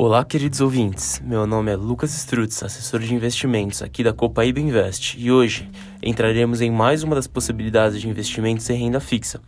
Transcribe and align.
Olá, 0.00 0.24
queridos 0.24 0.60
ouvintes. 0.60 1.20
Meu 1.24 1.44
nome 1.44 1.72
é 1.72 1.74
Lucas 1.74 2.14
Strutz, 2.14 2.62
assessor 2.62 3.00
de 3.00 3.12
investimentos 3.12 3.82
aqui 3.82 4.04
da 4.04 4.12
Copaíba 4.12 4.60
Invest, 4.60 5.18
e 5.18 5.28
hoje 5.28 5.68
entraremos 6.00 6.60
em 6.60 6.70
mais 6.70 7.02
uma 7.02 7.16
das 7.16 7.26
possibilidades 7.26 8.00
de 8.00 8.08
investimentos 8.08 8.70
em 8.70 8.78
renda 8.78 9.00
fixa. 9.00 9.40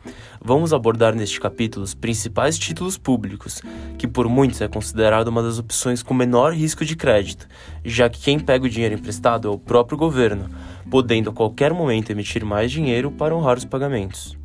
Vamos 0.43 0.73
abordar 0.73 1.15
neste 1.15 1.41
capítulo 1.41 1.85
os 1.85 1.95
principais 1.95 2.59
títulos 2.59 2.99
públicos, 2.99 3.63
que 3.97 4.09
por 4.09 4.29
muitos 4.29 4.61
é 4.61 4.67
considerado 4.67 5.29
uma 5.29 5.41
das 5.41 5.61
opções 5.61 6.03
com 6.03 6.13
menor 6.13 6.53
risco 6.53 6.85
de 6.85 6.97
crédito, 6.97 7.47
já 7.85 8.11
que 8.11 8.19
quem 8.19 8.41
pega 8.41 8.67
o 8.67 8.69
dinheiro 8.69 8.97
emprestado 8.97 9.47
é 9.47 9.51
o 9.53 9.57
próprio 9.57 9.97
governo, 9.97 10.51
podendo 10.91 11.31
a 11.31 11.33
qualquer 11.33 11.73
momento 11.73 12.11
emitir 12.11 12.45
mais 12.45 12.73
dinheiro 12.73 13.13
para 13.13 13.37
honrar 13.37 13.57
os 13.57 13.65
pagamentos. 13.65 14.37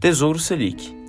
Tesouro 0.00 0.38
Selic 0.38 1.03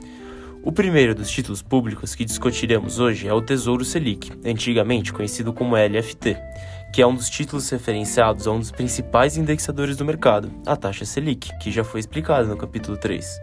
o 0.66 0.72
primeiro 0.72 1.14
dos 1.14 1.30
títulos 1.30 1.62
públicos 1.62 2.16
que 2.16 2.26
discutiremos 2.26 3.00
hoje 3.00 3.28
é 3.28 3.34
o 3.34 3.42
Tesouro 3.42 3.86
Selic, 3.86 4.32
antigamente 4.44 5.14
conhecido 5.14 5.54
como 5.54 5.76
LFT, 5.78 6.36
que 6.92 7.04
é 7.04 7.08
um 7.08 7.14
dos 7.14 7.30
títulos 7.30 7.70
referenciados 7.70 8.48
a 8.48 8.52
um 8.52 8.58
dos 8.58 8.72
principais 8.72 9.38
indexadores 9.38 9.96
do 9.96 10.04
mercado, 10.04 10.52
a 10.66 10.76
taxa 10.76 11.06
Selic, 11.06 11.56
que 11.60 11.70
já 11.70 11.84
foi 11.84 12.00
explicada 12.00 12.48
no 12.48 12.58
capítulo 12.58 12.98
3. 12.98 13.42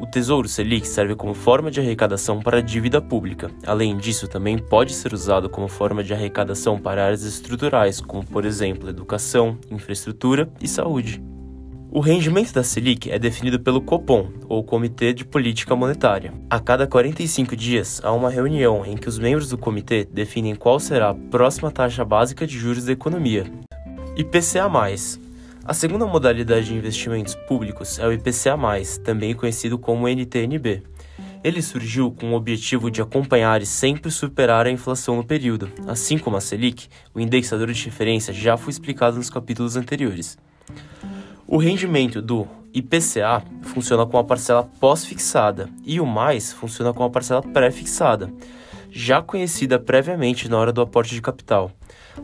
O 0.00 0.06
Tesouro 0.06 0.48
Selic 0.48 0.88
serve 0.88 1.14
como 1.14 1.34
forma 1.34 1.70
de 1.70 1.80
arrecadação 1.80 2.40
para 2.40 2.58
a 2.58 2.62
dívida 2.62 3.00
pública. 3.00 3.50
Além 3.66 3.96
disso, 3.98 4.26
também 4.26 4.56
pode 4.56 4.94
ser 4.94 5.12
usado 5.12 5.50
como 5.50 5.68
forma 5.68 6.02
de 6.02 6.14
arrecadação 6.14 6.78
para 6.78 7.04
áreas 7.04 7.24
estruturais, 7.24 8.00
como 8.00 8.24
por 8.24 8.46
exemplo 8.46 8.88
educação, 8.88 9.58
infraestrutura 9.70 10.50
e 10.62 10.68
saúde. 10.68 11.22
O 11.90 12.00
rendimento 12.00 12.52
da 12.52 12.62
Selic 12.62 13.10
é 13.10 13.18
definido 13.18 13.58
pelo 13.58 13.80
Copom, 13.80 14.28
ou 14.46 14.62
Comitê 14.62 15.14
de 15.14 15.24
Política 15.24 15.74
Monetária. 15.74 16.34
A 16.50 16.60
cada 16.60 16.86
45 16.86 17.56
dias 17.56 17.98
há 18.04 18.12
uma 18.12 18.28
reunião 18.28 18.84
em 18.84 18.94
que 18.94 19.08
os 19.08 19.18
membros 19.18 19.48
do 19.48 19.56
comitê 19.56 20.04
definem 20.04 20.54
qual 20.54 20.78
será 20.78 21.08
a 21.08 21.14
próxima 21.14 21.70
taxa 21.70 22.04
básica 22.04 22.46
de 22.46 22.58
juros 22.58 22.84
da 22.84 22.92
economia. 22.92 23.50
IPCA+. 24.18 24.70
A 25.64 25.72
segunda 25.74 26.06
modalidade 26.06 26.66
de 26.66 26.74
investimentos 26.74 27.34
públicos 27.34 27.98
é 27.98 28.06
o 28.06 28.12
IPCA+, 28.12 28.54
também 29.02 29.34
conhecido 29.34 29.78
como 29.78 30.06
NTNB. 30.06 30.82
Ele 31.42 31.62
surgiu 31.62 32.10
com 32.10 32.32
o 32.32 32.36
objetivo 32.36 32.90
de 32.90 33.00
acompanhar 33.00 33.62
e 33.62 33.66
sempre 33.66 34.10
superar 34.10 34.66
a 34.66 34.70
inflação 34.70 35.16
no 35.16 35.24
período. 35.24 35.70
Assim 35.86 36.18
como 36.18 36.36
a 36.36 36.40
Selic, 36.40 36.86
o 37.14 37.20
indexador 37.20 37.72
de 37.72 37.82
referência 37.86 38.34
já 38.34 38.58
foi 38.58 38.72
explicado 38.72 39.16
nos 39.16 39.30
capítulos 39.30 39.74
anteriores. 39.74 40.36
O 41.50 41.56
rendimento 41.56 42.20
do 42.20 42.46
IPCA 42.74 43.42
funciona 43.62 44.04
com 44.04 44.18
a 44.18 44.22
parcela 44.22 44.68
pós-fixada 44.78 45.70
e 45.82 45.98
o 45.98 46.04
mais 46.04 46.52
funciona 46.52 46.92
com 46.92 47.02
a 47.02 47.08
parcela 47.08 47.40
pré-fixada, 47.40 48.30
já 48.90 49.22
conhecida 49.22 49.78
previamente 49.78 50.46
na 50.46 50.58
hora 50.58 50.74
do 50.74 50.82
aporte 50.82 51.14
de 51.14 51.22
capital. 51.22 51.70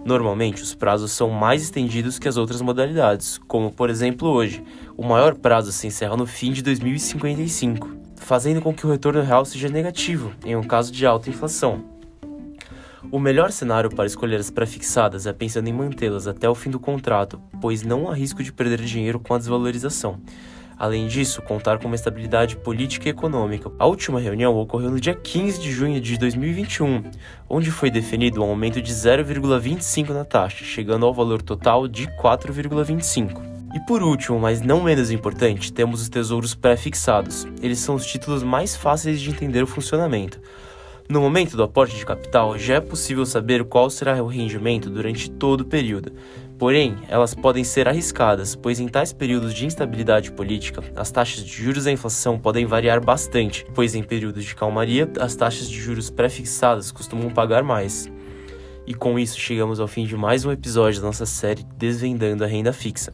Normalmente, 0.04 0.62
os 0.62 0.74
prazos 0.74 1.10
são 1.12 1.30
mais 1.30 1.62
estendidos 1.62 2.18
que 2.18 2.28
as 2.28 2.36
outras 2.36 2.60
modalidades, 2.60 3.38
como 3.48 3.72
por 3.72 3.88
exemplo 3.88 4.28
hoje, 4.28 4.62
o 4.94 5.02
maior 5.02 5.34
prazo 5.36 5.72
se 5.72 5.86
encerra 5.86 6.18
no 6.18 6.26
fim 6.26 6.52
de 6.52 6.62
2055, 6.62 7.96
fazendo 8.16 8.60
com 8.60 8.74
que 8.74 8.86
o 8.86 8.90
retorno 8.90 9.22
real 9.22 9.46
seja 9.46 9.70
negativo 9.70 10.32
em 10.44 10.54
um 10.54 10.62
caso 10.62 10.92
de 10.92 11.06
alta 11.06 11.30
inflação. 11.30 11.82
O 13.10 13.18
melhor 13.18 13.52
cenário 13.52 13.90
para 13.90 14.06
escolher 14.06 14.40
as 14.40 14.50
prefixadas 14.50 15.26
é 15.26 15.32
pensando 15.32 15.68
em 15.68 15.72
mantê-las 15.72 16.26
até 16.26 16.48
o 16.48 16.54
fim 16.54 16.70
do 16.70 16.80
contrato, 16.80 17.40
pois 17.60 17.82
não 17.82 18.10
há 18.10 18.14
risco 18.14 18.42
de 18.42 18.52
perder 18.52 18.80
dinheiro 18.80 19.20
com 19.20 19.34
a 19.34 19.38
desvalorização. 19.38 20.20
Além 20.76 21.06
disso, 21.06 21.40
contar 21.42 21.78
com 21.78 21.86
uma 21.86 21.94
estabilidade 21.94 22.56
política 22.56 23.08
e 23.08 23.10
econômica. 23.10 23.70
A 23.78 23.86
última 23.86 24.18
reunião 24.18 24.56
ocorreu 24.56 24.90
no 24.90 24.98
dia 24.98 25.14
15 25.14 25.60
de 25.60 25.70
junho 25.70 26.00
de 26.00 26.18
2021, 26.18 27.04
onde 27.48 27.70
foi 27.70 27.90
definido 27.90 28.42
um 28.42 28.48
aumento 28.48 28.82
de 28.82 28.92
0,25 28.92 30.08
na 30.10 30.24
taxa, 30.24 30.64
chegando 30.64 31.06
ao 31.06 31.14
valor 31.14 31.40
total 31.40 31.86
de 31.86 32.08
4,25. 32.20 33.40
E 33.74 33.80
por 33.80 34.02
último, 34.02 34.38
mas 34.38 34.60
não 34.60 34.82
menos 34.82 35.10
importante, 35.10 35.72
temos 35.72 36.02
os 36.02 36.08
tesouros 36.08 36.54
pré-fixados. 36.54 37.46
Eles 37.62 37.78
são 37.78 37.94
os 37.94 38.06
títulos 38.06 38.42
mais 38.42 38.74
fáceis 38.74 39.20
de 39.20 39.30
entender 39.30 39.62
o 39.62 39.66
funcionamento. 39.66 40.40
No 41.06 41.20
momento 41.20 41.54
do 41.54 41.62
aporte 41.62 41.96
de 41.96 42.06
capital, 42.06 42.56
já 42.56 42.76
é 42.76 42.80
possível 42.80 43.26
saber 43.26 43.62
qual 43.64 43.90
será 43.90 44.22
o 44.22 44.26
rendimento 44.26 44.88
durante 44.88 45.30
todo 45.30 45.60
o 45.60 45.66
período. 45.66 46.12
Porém, 46.58 46.96
elas 47.08 47.34
podem 47.34 47.62
ser 47.62 47.86
arriscadas, 47.86 48.56
pois 48.56 48.80
em 48.80 48.88
tais 48.88 49.12
períodos 49.12 49.52
de 49.52 49.66
instabilidade 49.66 50.32
política, 50.32 50.82
as 50.96 51.10
taxas 51.10 51.44
de 51.44 51.52
juros 51.52 51.84
e 51.84 51.90
a 51.90 51.92
inflação 51.92 52.38
podem 52.38 52.64
variar 52.64 53.04
bastante, 53.04 53.66
pois 53.74 53.94
em 53.94 54.02
períodos 54.02 54.44
de 54.44 54.54
calmaria, 54.54 55.10
as 55.20 55.36
taxas 55.36 55.68
de 55.68 55.78
juros 55.78 56.08
pré-fixadas 56.08 56.90
costumam 56.90 57.28
pagar 57.28 57.62
mais. 57.62 58.10
E 58.86 58.94
com 58.94 59.18
isso 59.18 59.38
chegamos 59.38 59.80
ao 59.80 59.88
fim 59.88 60.06
de 60.06 60.16
mais 60.16 60.46
um 60.46 60.52
episódio 60.52 61.02
da 61.02 61.08
nossa 61.08 61.26
série 61.26 61.66
Desvendando 61.76 62.44
a 62.44 62.46
Renda 62.46 62.72
Fixa. 62.72 63.12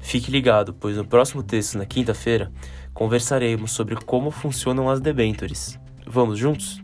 Fique 0.00 0.30
ligado, 0.30 0.74
pois 0.74 0.98
no 0.98 1.06
próximo 1.06 1.42
texto, 1.42 1.78
na 1.78 1.86
quinta-feira, 1.86 2.52
conversaremos 2.92 3.72
sobre 3.72 3.96
como 3.96 4.30
funcionam 4.30 4.90
as 4.90 5.00
debêntures. 5.00 5.78
Vamos 6.06 6.38
juntos? 6.38 6.81